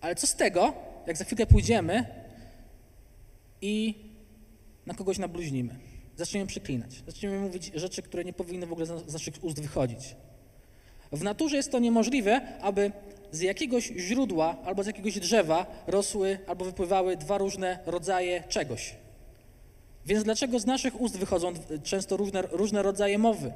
[0.00, 0.74] Ale co z tego,
[1.06, 2.04] jak za chwilkę pójdziemy
[3.60, 3.94] i
[4.86, 5.78] na kogoś nabluźnimy?
[6.16, 7.02] Zaczniemy przeklinać.
[7.06, 10.16] Zaczniemy mówić rzeczy, które nie powinny w ogóle z naszych ust wychodzić.
[11.12, 12.92] W naturze jest to niemożliwe, aby
[13.32, 18.94] z jakiegoś źródła albo z jakiegoś drzewa rosły albo wypływały dwa różne rodzaje czegoś.
[20.06, 23.52] Więc dlaczego z naszych ust wychodzą często różne, różne rodzaje mowy?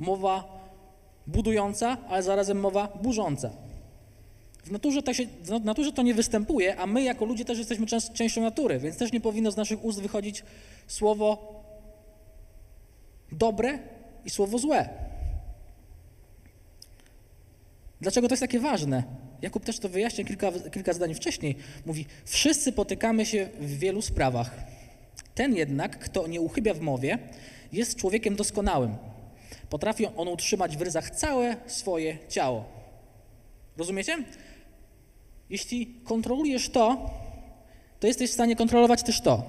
[0.00, 0.44] Mowa
[1.26, 3.50] budująca, ale zarazem mowa burząca.
[4.64, 7.86] W naturze, tak się, w naturze to nie występuje, a my jako ludzie też jesteśmy
[7.86, 10.42] częst, częścią natury, więc też nie powinno z naszych ust wychodzić
[10.86, 11.54] słowo
[13.32, 13.78] dobre
[14.24, 14.88] i słowo złe.
[18.04, 19.02] Dlaczego to jest takie ważne?
[19.42, 21.56] Jakub też to wyjaśnia kilka, kilka zdań wcześniej.
[21.86, 24.56] Mówi, wszyscy potykamy się w wielu sprawach.
[25.34, 27.18] Ten jednak, kto nie uchybia w mowie,
[27.72, 28.96] jest człowiekiem doskonałym.
[29.70, 32.64] Potrafi on utrzymać w ryzach całe swoje ciało.
[33.76, 34.24] Rozumiecie?
[35.50, 37.10] Jeśli kontrolujesz to,
[38.00, 39.42] to jesteś w stanie kontrolować też to.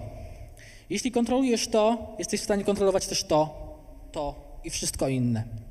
[0.90, 3.68] Jeśli kontrolujesz to, jesteś w stanie kontrolować też to,
[4.12, 5.65] to i wszystko inne.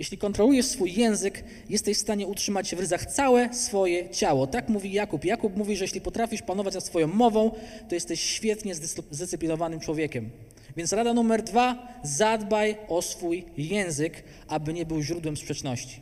[0.00, 4.46] Jeśli kontrolujesz swój język, jesteś w stanie utrzymać w ryzach całe swoje ciało.
[4.46, 5.24] Tak mówi Jakub.
[5.24, 7.50] Jakub mówi, że jeśli potrafisz panować nad swoją mową,
[7.88, 8.74] to jesteś świetnie
[9.10, 10.30] zdyscyplinowanym człowiekiem.
[10.76, 16.00] Więc rada numer dwa, zadbaj o swój język, aby nie był źródłem sprzeczności.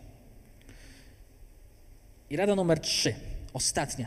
[2.31, 3.15] I rada numer trzy,
[3.53, 4.07] ostatnia.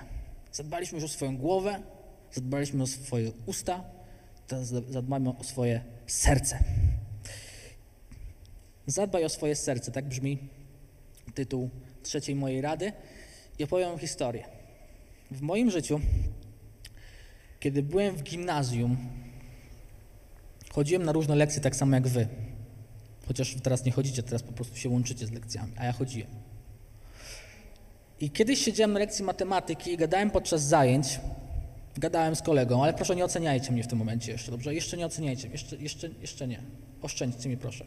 [0.51, 1.79] Zadbaliśmy już o swoją głowę,
[2.31, 3.83] zadbaliśmy o swoje usta,
[4.47, 6.59] teraz zadbajmy o swoje serce.
[8.91, 10.37] Zadbaj o swoje serce, tak brzmi
[11.33, 11.69] tytuł
[12.03, 12.93] trzeciej mojej rady
[13.59, 14.43] i opowiem historię.
[15.31, 15.99] W moim życiu,
[17.59, 18.97] kiedy byłem w gimnazjum,
[20.71, 22.27] chodziłem na różne lekcje tak samo jak wy.
[23.27, 26.29] Chociaż teraz nie chodzicie, teraz po prostu się łączycie z lekcjami, a ja chodziłem.
[28.19, 31.19] I kiedyś siedziałem na lekcji matematyki i gadałem podczas zajęć,
[31.97, 34.75] gadałem z kolegą, ale proszę nie oceniajcie mnie w tym momencie jeszcze, dobrze?
[34.75, 36.63] Jeszcze nie oceniajcie, jeszcze, jeszcze, jeszcze nie.
[37.01, 37.85] Oszczędźcie mi proszę.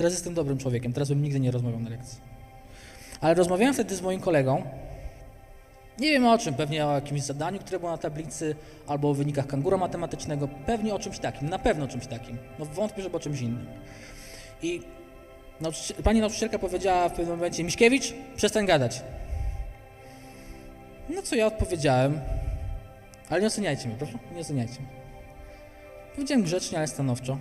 [0.00, 2.18] Teraz jestem dobrym człowiekiem, teraz bym nigdy nie rozmawiał na lekcji.
[3.20, 4.62] Ale rozmawiałem wtedy z moim kolegą,
[5.98, 9.46] nie wiem o czym, pewnie o jakimś zadaniu, które było na tablicy, albo o wynikach
[9.46, 12.38] kangura matematycznego, pewnie o czymś takim, na pewno o czymś takim.
[12.58, 13.66] No wątpię, żeby o czymś innym.
[14.62, 14.82] I
[15.60, 19.02] nauczyciel, pani nauczycielka powiedziała w pewnym momencie, Miśkiewicz, przestań gadać.
[21.08, 22.20] No co ja odpowiedziałem,
[23.28, 24.90] ale nie oceniajcie mnie, proszę, nie oceniajcie mnie.
[26.14, 27.38] Powiedziałem grzecznie, ale stanowczo.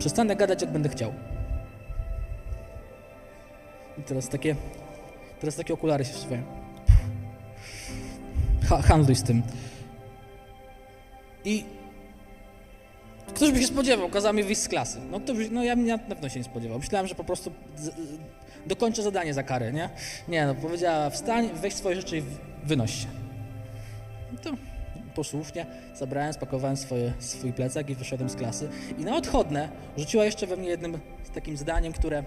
[0.00, 1.12] Przestanę gadać, jak będę chciał.
[3.98, 4.56] I teraz takie,
[5.40, 6.42] teraz takie okulary się wsuwają.
[8.68, 9.42] Ha, handluj z tym.
[11.44, 11.64] I
[13.26, 14.98] ktoś by się spodziewał, kazał mi wyjść z klasy.
[15.10, 16.78] No, to, no ja na pewno się nie spodziewał.
[16.78, 17.90] Myślałem, że po prostu z,
[18.66, 19.90] dokończę zadanie za karę, nie?
[20.28, 22.22] Nie, no powiedziała wstań, weź swoje rzeczy i
[22.64, 23.06] wynoś się.
[25.14, 28.68] Posłusznie zabrałem, spakowałem swoje, swój plecak i wyszedłem z klasy.
[28.98, 30.98] I na odchodne rzuciła jeszcze we mnie jednym
[31.34, 32.24] takim zdaniem, które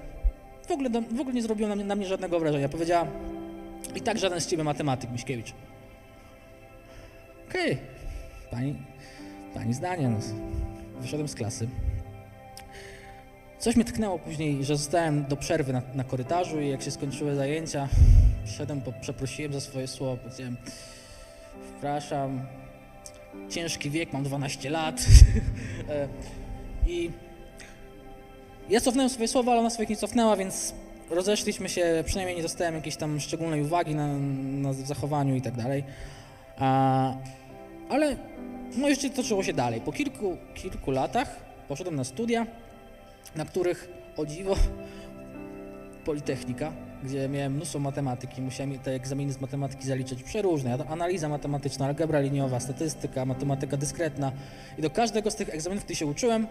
[0.67, 2.69] w ogóle, w ogóle nie zrobiło na mnie, na mnie żadnego wrażenia.
[2.69, 3.07] Powiedziała,
[3.95, 5.53] i tak żaden z ciebie matematyk, Miśkiewicz.
[7.49, 7.77] Okej,
[8.51, 8.75] pani,
[9.53, 10.19] pani zdanie, no.
[11.01, 11.67] Wyszedłem z klasy.
[13.59, 17.35] Coś mnie tknęło później, że zostałem do przerwy na, na korytarzu i jak się skończyły
[17.35, 17.87] zajęcia,
[18.45, 20.57] przyszedłem, po, przeprosiłem za swoje słowo, powiedziałem,
[21.71, 22.41] przepraszam,
[23.49, 25.01] ciężki wiek, mam 12 lat.
[25.89, 26.07] E,
[26.87, 27.11] I
[28.69, 30.73] ja cofnąłem swoje słowa, ale ona swoich nie cofnęła, więc
[31.09, 34.07] rozeszliśmy się, przynajmniej nie dostałem jakiejś tam szczególnej uwagi na,
[34.61, 35.83] na zachowaniu i tak dalej.
[36.57, 37.13] A,
[37.89, 38.15] ale
[38.77, 39.81] moje życie toczyło się dalej.
[39.81, 42.47] Po kilku, kilku latach poszedłem na studia,
[43.35, 44.55] na których o dziwo
[46.05, 46.71] Politechnika,
[47.03, 52.59] gdzie miałem mnóstwo matematyki, musiałem te egzaminy z matematyki zaliczyć przeróżne, analiza matematyczna, algebra liniowa,
[52.59, 54.31] statystyka, matematyka dyskretna
[54.77, 56.47] i do każdego z tych egzaminów, który się uczyłem,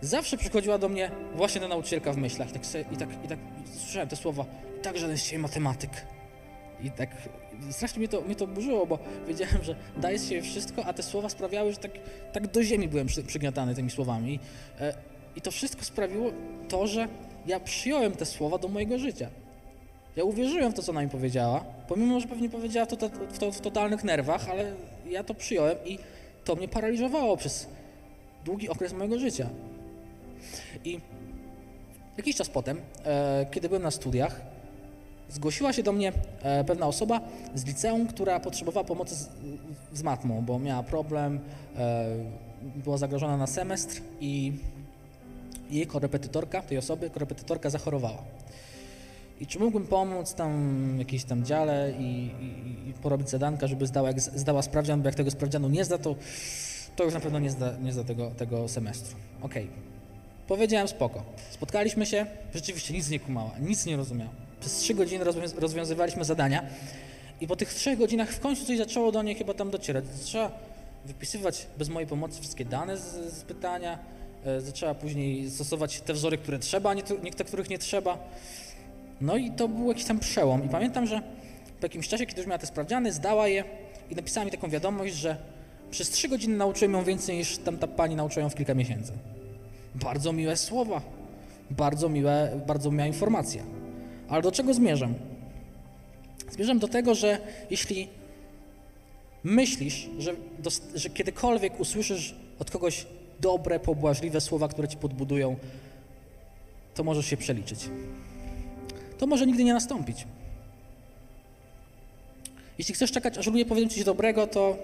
[0.00, 3.28] zawsze przychodziła do mnie właśnie ta nauczycielka w myślach i tak, sobie, i tak, i
[3.28, 3.38] tak
[3.76, 4.44] słyszałem te słowa,
[4.82, 5.90] tak żaden z matematyk.
[6.82, 7.10] I tak
[7.70, 9.76] strasznie mnie to, mnie to burzyło, bo wiedziałem, że
[10.18, 11.90] z siebie wszystko, a te słowa sprawiały, że tak,
[12.32, 14.34] tak do ziemi byłem przy, przygniatany tymi słowami.
[14.34, 14.38] I,
[14.80, 14.94] e,
[15.36, 16.30] I to wszystko sprawiło
[16.68, 17.08] to, że
[17.46, 19.30] ja przyjąłem te słowa do mojego życia.
[20.16, 23.52] Ja uwierzyłem w to, co ona mi powiedziała, pomimo, że pewnie powiedziała to, to, to
[23.52, 24.72] w totalnych nerwach, ale
[25.10, 25.98] ja to przyjąłem i
[26.44, 27.66] to mnie paraliżowało przez
[28.44, 29.48] długi okres mojego życia.
[30.84, 31.00] I
[32.16, 34.40] jakiś czas potem, e, kiedy byłem na studiach,
[35.30, 37.20] zgłosiła się do mnie e, pewna osoba
[37.54, 39.28] z liceum, która potrzebowała pomocy z,
[39.92, 41.40] z matmą, bo miała problem,
[41.76, 42.06] e,
[42.62, 44.52] była zagrożona na semestr i
[45.70, 48.22] jej korepetytorka, tej osoby, korepetytorka zachorowała.
[49.44, 54.08] I czy mógłbym pomóc tam jakiejś tam dziale i, i, i porobić zadanka, żeby zdała,
[54.08, 56.14] jak zdała sprawdzian, bo jak tego sprawdzianu nie zda, to,
[56.96, 59.16] to już na pewno nie zda, nie zda tego, tego semestru.
[59.42, 59.68] Okej.
[60.48, 61.22] Powiedziałem spoko.
[61.50, 64.30] Spotkaliśmy się, rzeczywiście nic nie kumała, nic nie rozumiała.
[64.60, 66.62] Przez trzy godziny rozwią- rozwiązywaliśmy zadania
[67.40, 70.04] i po tych trzech godzinach w końcu coś zaczęło do niej chyba tam docierać.
[70.06, 70.50] Zaczęła
[71.06, 73.98] wypisywać bez mojej pomocy wszystkie dane z, z pytania,
[74.46, 77.02] e, zaczęła później stosować te wzory, które trzeba, a nie
[77.36, 78.18] te, których nie trzeba.
[79.20, 80.64] No i to był jakiś tam przełom.
[80.64, 81.22] I pamiętam, że
[81.80, 83.64] po jakimś czasie, kiedy już miała te sprawdziany, zdała je
[84.10, 85.36] i napisała mi taką wiadomość, że
[85.90, 89.12] przez trzy godziny nauczyłem ją więcej niż tam ta pani nauczyła ją w kilka miesięcy.
[89.94, 91.00] Bardzo miłe słowa,
[91.70, 93.62] bardzo miłe, bardzo miła informacja.
[94.28, 95.14] Ale do czego zmierzam?
[96.50, 97.38] Zmierzam do tego, że
[97.70, 98.08] jeśli
[99.44, 100.34] myślisz, że,
[100.94, 103.06] że kiedykolwiek usłyszysz od kogoś
[103.40, 105.56] dobre, pobłażliwe słowa, które ci podbudują,
[106.94, 107.88] to możesz się przeliczyć.
[109.18, 110.26] To może nigdy nie nastąpić.
[112.78, 114.76] Jeśli chcesz czekać, aż ludzie powiedzą ci coś dobrego, to,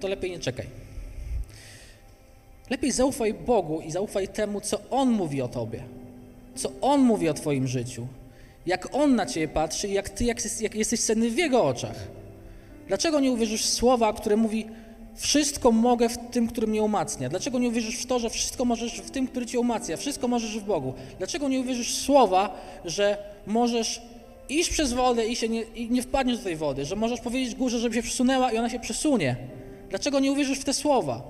[0.00, 0.66] to lepiej nie czekaj.
[2.70, 5.82] Lepiej zaufaj Bogu i zaufaj temu, co On mówi o tobie,
[6.54, 8.06] co On mówi o twoim życiu,
[8.66, 11.96] jak On na ciebie patrzy i jak ty jak, jak jesteś cenny w Jego oczach.
[12.88, 14.66] Dlaczego nie uwierzysz w słowa, które mówi
[15.14, 17.28] wszystko mogę w tym, który mnie umacnia?
[17.28, 19.96] Dlaczego nie uwierzysz w to, że wszystko możesz w tym, który cię umacnia?
[19.96, 20.94] Wszystko możesz w Bogu.
[21.18, 24.02] Dlaczego nie uwierzysz w słowa, że możesz
[24.48, 26.84] iść przez wodę i, się nie, i nie wpadniesz do tej wody?
[26.84, 29.36] Że możesz powiedzieć górze, żeby się przesunęła i ona się przesunie?
[29.90, 31.22] Dlaczego nie uwierzysz w te słowa?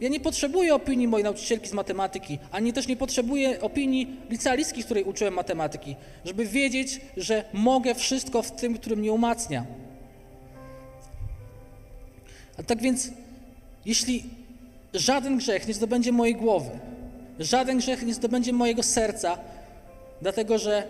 [0.00, 4.84] Ja nie potrzebuję opinii mojej nauczycielki z matematyki, ani też nie potrzebuję opinii licealistki, z
[4.84, 9.66] której uczyłem matematyki, żeby wiedzieć, że mogę wszystko w tym, który mnie umacnia.
[12.58, 13.10] A tak więc,
[13.86, 14.24] jeśli
[14.94, 16.70] żaden grzech nie zdobędzie mojej głowy.
[17.38, 19.38] Żaden grzech nie zdobędzie mojego serca,
[20.22, 20.88] dlatego że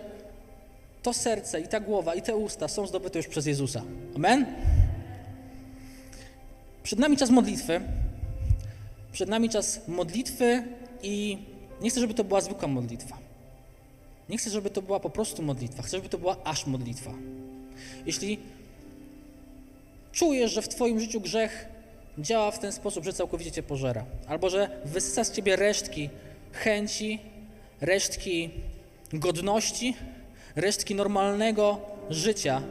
[1.03, 3.81] to serce i ta głowa i te usta są zdobyte już przez Jezusa.
[4.15, 4.45] Amen?
[6.83, 7.81] Przed nami czas modlitwy.
[9.11, 10.63] Przed nami czas modlitwy
[11.03, 11.37] i
[11.81, 13.17] nie chcę, żeby to była zwykła modlitwa.
[14.29, 15.83] Nie chcę, żeby to była po prostu modlitwa.
[15.83, 17.11] Chcę, żeby to była aż modlitwa.
[18.05, 18.39] Jeśli
[20.15, 21.65] czujesz, że w Twoim życiu grzech
[22.17, 26.09] działa w ten sposób, że całkowicie Cię pożera, albo że wysysa z Ciebie resztki
[26.51, 27.19] chęci,
[27.81, 28.49] resztki
[29.13, 29.95] godności,
[30.55, 32.61] resztki normalnego życia,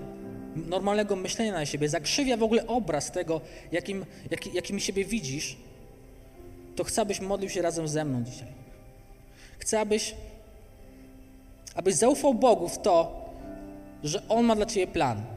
[0.57, 3.41] normalnego myślenia na siebie, zakrzywia w ogóle obraz tego,
[3.73, 5.57] jakim, jaki, jakim siebie widzisz,
[6.77, 8.49] to chcę, abyś modlił się razem ze mną dzisiaj.
[9.59, 10.15] Chcę, abyś,
[11.75, 13.25] abyś zaufał Bogu w to,
[14.05, 15.34] że On ma dla Ciebie plan.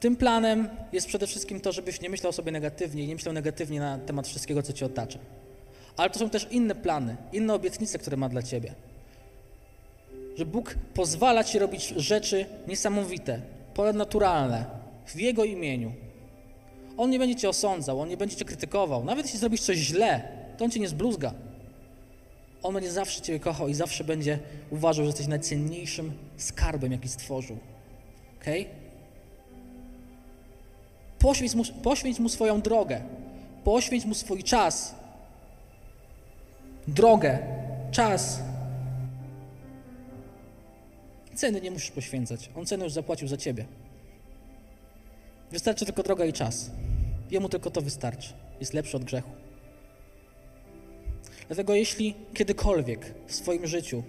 [0.00, 3.80] Tym planem jest przede wszystkim to, żebyś nie myślał sobie negatywnie i nie myślał negatywnie
[3.80, 5.18] na temat wszystkiego, co Cię otacza.
[5.96, 8.74] Ale to są też inne plany, inne obietnice, które ma dla Ciebie.
[10.36, 13.40] Że Bóg pozwala Ci robić rzeczy niesamowite,
[13.74, 14.64] ponadnaturalne,
[15.06, 15.92] w Jego imieniu.
[16.96, 19.04] On nie będzie Cię osądzał, On nie będzie Cię krytykował.
[19.04, 20.22] Nawet jeśli zrobisz coś źle,
[20.56, 21.34] to On Cię nie zbluzga.
[22.62, 24.38] On będzie zawsze Ciebie kochał i zawsze będzie
[24.70, 27.58] uważał, że jesteś najcenniejszym skarbem, jaki stworzył.
[28.40, 28.62] Okej?
[28.62, 28.87] Okay?
[31.18, 33.00] Poświęć mu, poświęć mu swoją drogę.
[33.64, 34.94] Poświęć mu swój czas.
[36.88, 37.38] Drogę,
[37.90, 38.42] czas.
[41.34, 42.50] Ceny nie musisz poświęcać.
[42.56, 43.64] On cenę już zapłacił za ciebie.
[45.50, 46.70] Wystarczy tylko droga i czas.
[47.30, 48.32] Jemu tylko to wystarczy.
[48.60, 49.30] Jest lepszy od grzechu.
[51.46, 54.02] Dlatego jeśli kiedykolwiek w swoim życiu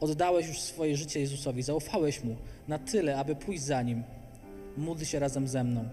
[0.00, 2.36] oddałeś już swoje życie Jezusowi, zaufałeś Mu
[2.68, 4.02] na tyle, aby pójść za Nim,
[4.76, 5.88] módl się razem ze mną.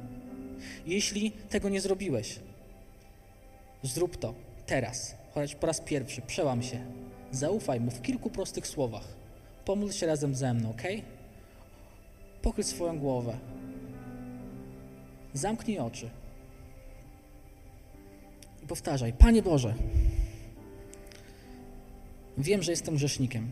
[0.86, 2.39] Jeśli tego nie zrobiłeś,
[3.84, 4.34] zrób to
[4.65, 6.86] teraz, choć po raz pierwszy, przełam się.
[7.32, 9.08] Zaufaj Mu w kilku prostych słowach.
[9.65, 10.82] Pomódl się razem ze mną, ok?
[12.42, 13.38] Pochyl swoją głowę.
[15.34, 16.10] Zamknij oczy.
[18.63, 19.76] I powtarzaj: Panie Boże,
[22.38, 23.52] wiem, że jestem grzesznikiem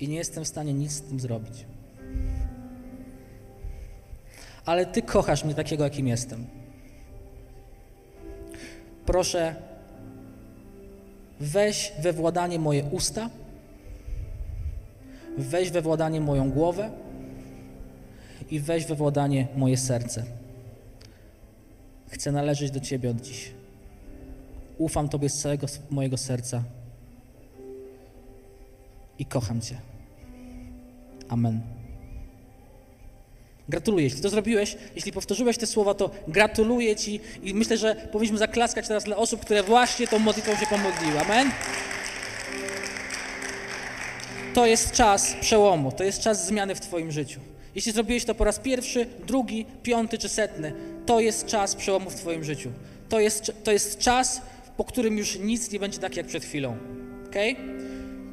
[0.00, 1.64] i nie jestem w stanie nic z tym zrobić.
[4.64, 6.46] Ale Ty kochasz mnie takiego, jakim jestem.
[9.06, 9.54] Proszę,
[11.40, 13.30] weź we władanie moje usta,
[15.38, 16.90] weź we władanie moją głowę
[18.50, 20.24] i weź we władanie moje serce.
[22.08, 23.52] Chcę należeć do Ciebie od dziś.
[24.78, 26.64] Ufam Tobie z całego mojego serca
[29.18, 29.76] i kocham Cię.
[31.28, 31.83] Amen.
[33.68, 38.38] Gratuluję, jeśli to zrobiłeś, jeśli powtórzyłeś te słowa, to gratuluję Ci i myślę, że powinniśmy
[38.38, 41.20] zaklaskać teraz dla osób, które właśnie tą modlitwą się pomodliły.
[41.20, 41.50] Amen?
[44.54, 47.40] To jest czas przełomu, to jest czas zmiany w Twoim życiu.
[47.74, 50.72] Jeśli zrobiłeś to po raz pierwszy, drugi, piąty czy setny,
[51.06, 52.70] to jest czas przełomu w Twoim życiu.
[53.08, 54.40] To jest, to jest czas,
[54.76, 56.76] po którym już nic nie będzie tak jak przed chwilą.
[57.26, 57.36] ok?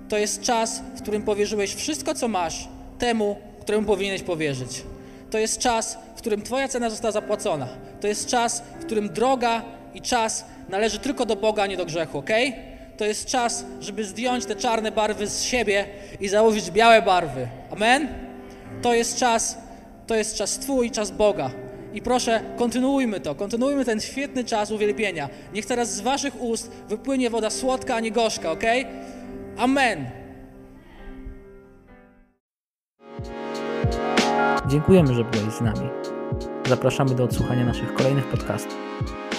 [0.10, 2.67] To jest czas, w którym powierzyłeś wszystko, co masz,
[3.00, 4.84] temu, któremu powinieneś powierzyć.
[5.32, 7.67] To jest czas, w którym Twoja cena została zapłacona.
[8.02, 9.62] To jest czas, w którym droga
[9.94, 12.30] i czas należy tylko do Boga, a nie do grzechu, ok?
[12.98, 15.86] To jest czas, żeby zdjąć te czarne barwy z siebie
[16.20, 17.48] i założyć białe barwy.
[17.72, 18.08] Amen?
[18.82, 19.58] To jest czas,
[20.08, 21.52] to jest czas Twój, czas Boga.
[21.94, 25.30] I proszę, kontynuujmy to, kontynuujmy ten świetny czas uwielbienia.
[25.54, 28.63] Niech teraz z Waszych ust wypłynie woda słodka, a nie gorzka, ok?
[29.58, 30.20] Amen.
[34.67, 35.89] Dziękujemy, że byłeś z nami.
[36.67, 38.78] Zapraszamy do odsłuchania naszych kolejnych podcastów.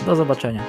[0.06, 0.62] Do zobaczenia.